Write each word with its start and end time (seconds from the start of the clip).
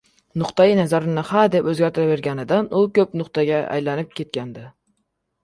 —Nuqtai 0.41 0.71
nazarini 0.77 1.23
hadeb 1.31 1.69
o‘zgartiraverganidan 1.73 2.71
u 2.81 2.81
ko‘pnuqtaga 2.97 3.61
aylanib 3.77 4.19
ketgandi. 4.23 4.67